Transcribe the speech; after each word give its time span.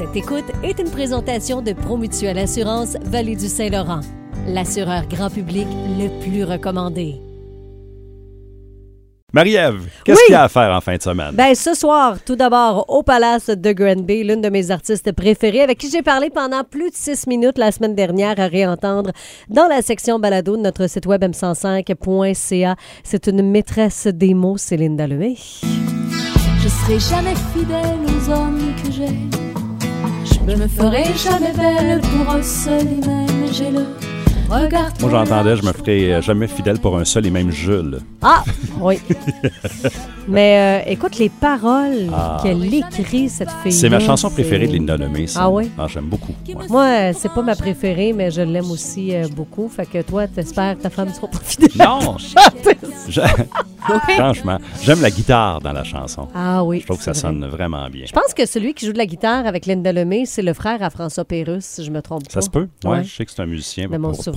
Cette 0.00 0.16
écoute 0.16 0.46
est 0.62 0.78
une 0.78 0.90
présentation 0.90 1.60
de 1.60 1.74
Promutuelle 1.74 2.38
Assurance 2.38 2.96
Vallée 3.02 3.36
du 3.36 3.48
Saint-Laurent, 3.48 4.00
l'assureur 4.46 5.06
grand 5.06 5.28
public 5.28 5.66
le 5.98 6.08
plus 6.22 6.42
recommandé. 6.42 7.16
Marie-Ève, 9.34 9.86
qu'est-ce 10.06 10.16
Oui. 10.16 10.22
qu'il 10.28 10.32
y 10.32 10.36
a 10.36 10.44
à 10.44 10.48
faire 10.48 10.74
en 10.74 10.80
fin 10.80 10.96
de 10.96 11.02
semaine? 11.02 11.32
Ben, 11.34 11.54
ce 11.54 11.74
soir, 11.74 12.16
tout 12.24 12.34
d'abord, 12.34 12.86
au 12.88 13.02
Palace 13.02 13.50
de 13.50 13.72
Granby, 13.72 14.24
l'une 14.24 14.40
de 14.40 14.48
mes 14.48 14.70
artistes 14.70 15.12
préférées, 15.12 15.60
avec 15.60 15.76
qui 15.76 15.90
j'ai 15.90 16.00
parlé 16.00 16.30
pendant 16.30 16.64
plus 16.64 16.88
de 16.88 16.96
six 16.96 17.26
minutes 17.26 17.58
la 17.58 17.70
semaine 17.70 17.94
dernière, 17.94 18.40
à 18.40 18.46
réentendre 18.46 19.10
dans 19.50 19.66
la 19.68 19.82
section 19.82 20.18
balado 20.18 20.56
de 20.56 20.62
notre 20.62 20.88
site 20.88 21.04
web 21.04 21.22
m105.ca. 21.24 22.74
C'est 23.04 23.26
une 23.26 23.42
maîtresse 23.42 24.06
des 24.06 24.32
mots, 24.32 24.56
Céline 24.56 24.96
Dallemay. 24.96 25.34
Je 26.62 26.68
serai 26.68 26.98
jamais 26.98 27.34
fidèle 27.52 27.98
aux 28.06 28.30
hommes 28.30 28.72
que 28.82 28.90
j'ai. 28.90 29.49
Je 30.50 30.56
me 30.56 30.66
ferai 30.66 31.04
jamais 31.14 31.52
belle 31.52 32.00
pour 32.00 32.34
un 32.34 32.42
seul 32.42 32.84
et 32.84 33.70
le 33.70 33.84
Moi, 34.50 34.68
j'entendais, 35.10 35.54
je 35.56 35.62
me 35.64 35.72
ferai 35.72 36.14
euh, 36.14 36.22
jamais 36.22 36.48
fidèle 36.48 36.80
pour 36.80 36.98
un 36.98 37.04
seul 37.04 37.24
et 37.24 37.30
même 37.30 37.52
Jules. 37.52 38.00
Ah, 38.20 38.42
oui. 38.80 38.98
Mais 40.28 40.82
euh, 40.86 40.90
écoute 40.90 41.18
les 41.18 41.28
paroles 41.28 42.08
Ah. 42.12 42.38
qu'elle 42.42 42.72
écrit, 42.74 43.28
cette 43.28 43.50
fille. 43.62 43.72
C'est 43.72 43.88
ma 43.88 44.00
chanson 44.00 44.28
préférée 44.28 44.66
de 44.66 44.72
Linda 44.72 44.96
Lemay, 44.96 45.28
ça. 45.28 45.42
Ah 45.44 45.50
oui? 45.50 45.70
Ah, 45.78 45.86
j'aime 45.88 46.06
beaucoup. 46.06 46.34
ouais. 46.48 46.66
Moi, 46.68 47.12
c'est 47.12 47.32
pas 47.32 47.42
ma 47.42 47.54
préférée, 47.54 48.12
mais 48.12 48.30
je 48.32 48.40
l'aime 48.42 48.70
aussi 48.72 49.14
euh, 49.14 49.28
beaucoup. 49.34 49.68
Fait 49.68 49.86
que 49.86 50.02
toi, 50.02 50.26
t'espères 50.26 50.76
que 50.76 50.82
ta 50.82 50.90
femme 50.90 51.12
sera 51.14 51.28
pas 51.28 51.38
fidèle. 51.42 51.70
Non! 51.78 52.16
Je- 53.08 53.20
Franchement, 54.14 54.58
j'aime 54.84 55.00
la 55.00 55.10
guitare 55.10 55.60
dans 55.60 55.72
la 55.72 55.82
chanson. 55.82 56.28
Ah 56.34 56.62
oui. 56.62 56.80
Je 56.80 56.84
trouve 56.86 56.98
que 56.98 57.02
ça 57.04 57.12
vrai. 57.12 57.20
sonne 57.20 57.44
vraiment 57.46 57.88
bien. 57.88 58.04
Je 58.06 58.12
pense 58.12 58.34
que 58.34 58.46
celui 58.46 58.72
qui 58.74 58.86
joue 58.86 58.92
de 58.92 58.98
la 58.98 59.06
guitare 59.06 59.46
avec 59.46 59.66
Linda 59.66 59.90
Lemay, 59.92 60.26
c'est 60.26 60.42
le 60.42 60.52
frère 60.52 60.80
à 60.82 60.90
François 60.90 61.24
Pérusse, 61.24 61.64
si 61.64 61.84
je 61.84 61.90
me 61.90 62.02
trompe 62.02 62.24
pas. 62.28 62.34
Ça 62.34 62.40
se 62.42 62.50
peut? 62.50 62.68
Oui, 62.84 62.90
Ouais. 62.90 63.04
je 63.04 63.12
sais 63.16 63.24
que 63.24 63.32
c'est 63.32 63.40
un 63.42 63.46
musicien, 63.46 63.88
De 63.88 63.96
mon 63.96 64.12
souvenir. 64.14 64.32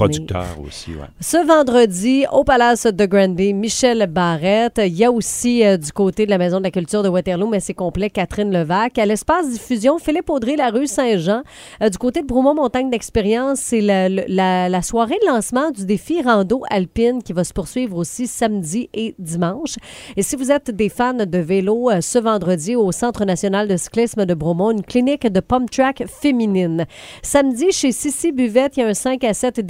Ce 1.19 1.37
vendredi, 1.45 2.25
au 2.31 2.43
Palace 2.43 2.85
de 2.87 3.05
Granby, 3.05 3.53
Michel 3.53 4.07
Barrette. 4.07 4.81
Il 4.83 4.93
y 4.93 5.05
a 5.05 5.11
aussi 5.11 5.65
euh, 5.65 5.77
du 5.77 5.91
côté 5.91 6.25
de 6.25 6.29
la 6.29 6.37
Maison 6.37 6.57
de 6.59 6.63
la 6.63 6.71
Culture 6.71 7.03
de 7.03 7.09
Waterloo, 7.09 7.47
mais 7.47 7.59
c'est 7.59 7.73
complet, 7.73 8.09
Catherine 8.09 8.51
Levac. 8.51 8.97
À 8.97 9.05
l'espace 9.05 9.49
diffusion, 9.49 9.99
Philippe 9.99 10.29
Audrey, 10.29 10.55
la 10.55 10.69
rue 10.69 10.87
Saint-Jean. 10.87 11.43
Euh, 11.81 11.89
du 11.89 11.97
côté 11.97 12.21
de 12.21 12.27
Bromont 12.27 12.53
Montagne 12.53 12.89
d'Expérience, 12.89 13.59
c'est 13.59 13.81
la, 13.81 14.81
soirée 14.81 15.17
de 15.21 15.27
lancement 15.27 15.71
du 15.71 15.85
défi 15.85 16.21
rando 16.21 16.63
alpine 16.69 17.23
qui 17.23 17.33
va 17.33 17.43
se 17.43 17.53
poursuivre 17.53 17.97
aussi 17.97 18.27
samedi 18.27 18.89
et 18.93 19.15
dimanche. 19.19 19.75
Et 20.17 20.21
si 20.21 20.35
vous 20.35 20.51
êtes 20.51 20.71
des 20.71 20.89
fans 20.89 21.13
de 21.13 21.37
vélo, 21.37 21.89
euh, 21.89 22.01
ce 22.01 22.19
vendredi 22.19 22.75
au 22.75 22.91
Centre 22.91 23.25
national 23.25 23.67
de 23.67 23.77
cyclisme 23.77 24.25
de 24.25 24.33
Bromont, 24.33 24.71
une 24.71 24.83
clinique 24.83 25.27
de 25.27 25.39
pump 25.39 25.69
track 25.71 26.03
féminine. 26.07 26.85
Samedi, 27.21 27.71
chez 27.71 27.91
Sissi 27.91 28.31
Buvette, 28.31 28.77
il 28.77 28.81
y 28.81 28.83
a 28.83 28.87
un 28.87 28.93
5 28.93 29.23
à 29.23 29.33
7 29.33 29.61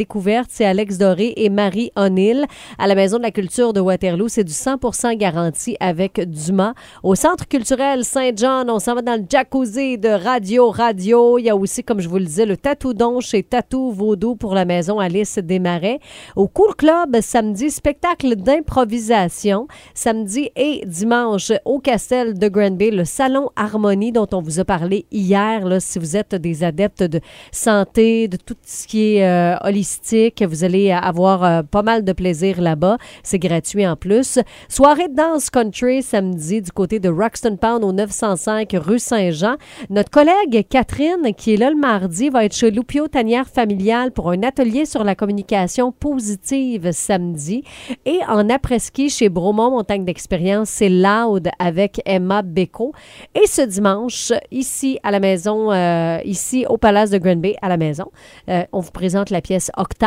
C'est 0.47 0.63
Alex 0.63 0.97
Doré 0.97 1.33
et 1.35 1.49
Marie 1.49 1.91
O'Neill. 1.97 2.45
À 2.77 2.87
la 2.87 2.95
Maison 2.95 3.17
de 3.17 3.23
la 3.23 3.31
Culture 3.31 3.73
de 3.73 3.81
Waterloo, 3.81 4.29
c'est 4.29 4.45
du 4.45 4.53
100 4.53 4.77
garanti 5.15 5.75
avec 5.81 6.21
Dumas. 6.29 6.73
Au 7.03 7.15
Centre 7.15 7.45
culturel 7.45 8.05
Saint-John, 8.05 8.69
on 8.69 8.79
s'en 8.79 8.95
va 8.95 9.01
dans 9.01 9.19
le 9.19 9.25
jacuzzi 9.29 9.97
de 9.97 10.07
Radio 10.07 10.69
Radio. 10.69 11.39
Il 11.39 11.45
y 11.45 11.49
a 11.49 11.55
aussi, 11.57 11.83
comme 11.83 11.99
je 11.99 12.07
vous 12.07 12.19
le 12.19 12.25
disais, 12.25 12.45
le 12.45 12.55
Tatou-Don 12.55 13.19
chez 13.19 13.43
Tatou 13.43 13.91
Vaudou 13.91 14.35
pour 14.35 14.55
la 14.55 14.63
Maison 14.63 14.99
Alice 14.99 15.39
Desmarais. 15.39 15.99
Au 16.37 16.47
Cool 16.47 16.73
Club, 16.75 17.19
samedi, 17.19 17.69
spectacle 17.69 18.37
d'improvisation. 18.37 19.67
Samedi 19.93 20.51
et 20.55 20.83
dimanche, 20.85 21.51
au 21.65 21.79
Castel 21.79 22.39
de 22.39 22.47
Granby, 22.47 22.91
le 22.91 23.03
Salon 23.03 23.49
Harmonie 23.57 24.13
dont 24.13 24.27
on 24.31 24.41
vous 24.41 24.61
a 24.61 24.65
parlé 24.65 25.05
hier. 25.11 25.63
Si 25.81 25.99
vous 25.99 26.15
êtes 26.15 26.35
des 26.35 26.63
adeptes 26.63 27.03
de 27.03 27.19
santé, 27.51 28.29
de 28.29 28.37
tout 28.37 28.55
ce 28.65 28.87
qui 28.87 29.17
est 29.17 29.27
euh, 29.27 29.57
holistique, 29.63 30.12
vous 30.45 30.63
allez 30.63 30.91
avoir 30.91 31.43
euh, 31.43 31.63
pas 31.63 31.81
mal 31.81 32.03
de 32.03 32.13
plaisir 32.13 32.61
là-bas. 32.61 32.97
C'est 33.23 33.39
gratuit 33.39 33.87
en 33.87 33.95
plus. 33.95 34.39
Soirée 34.69 35.07
de 35.07 35.15
danse 35.15 35.49
country 35.49 36.03
samedi 36.03 36.61
du 36.61 36.71
côté 36.71 36.99
de 36.99 37.09
Roxton 37.09 37.57
Pound 37.57 37.83
au 37.83 37.91
905 37.91 38.75
rue 38.79 38.99
Saint-Jean. 38.99 39.55
Notre 39.89 40.11
collègue 40.11 40.67
Catherine, 40.69 41.33
qui 41.35 41.55
est 41.55 41.57
là 41.57 41.69
le 41.69 41.75
mardi, 41.75 42.29
va 42.29 42.45
être 42.45 42.55
chez 42.55 42.69
Loupio 42.69 43.07
Tanière 43.07 43.47
Familiale 43.47 44.11
pour 44.11 44.29
un 44.29 44.43
atelier 44.43 44.85
sur 44.85 45.03
la 45.03 45.15
communication 45.15 45.91
positive 45.91 46.91
samedi. 46.91 47.63
Et 48.05 48.19
en 48.27 48.49
après-ski 48.49 49.09
chez 49.09 49.29
Bromont 49.29 49.71
Montagne 49.71 50.05
d'Expérience, 50.05 50.69
c'est 50.69 50.89
Loud 50.89 51.49
avec 51.57 52.01
Emma 52.05 52.43
Beko. 52.43 52.93
Et 53.33 53.47
ce 53.47 53.61
dimanche, 53.61 54.31
ici 54.51 54.99
à 55.01 55.09
la 55.09 55.19
maison, 55.19 55.71
euh, 55.71 56.19
ici 56.23 56.65
au 56.69 56.77
Palace 56.77 57.09
de 57.09 57.17
Granby, 57.17 57.55
à 57.61 57.69
la 57.69 57.77
maison, 57.77 58.11
euh, 58.49 58.63
on 58.71 58.79
vous 58.79 58.91
présente 58.91 59.31
la 59.31 59.41
pièce 59.41 59.71
Octave. 59.75 60.02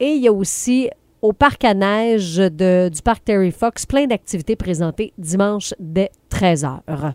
Et 0.00 0.14
il 0.14 0.22
y 0.22 0.28
a 0.28 0.32
aussi 0.32 0.90
au 1.22 1.32
parc 1.32 1.64
à 1.64 1.74
neige 1.74 2.38
du 2.38 3.02
parc 3.04 3.24
Terry 3.24 3.52
Fox, 3.52 3.86
plein 3.86 4.06
d'activités 4.06 4.56
présentées 4.56 5.12
dimanche 5.16 5.74
dès 5.78 6.10
13h. 6.30 7.12